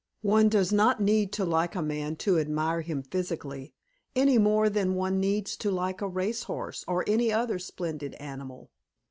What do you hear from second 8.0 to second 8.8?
animal.